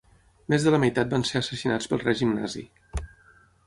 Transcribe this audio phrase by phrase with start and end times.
[0.53, 2.69] Més de la meitat van ser assassinats pel règim nazi.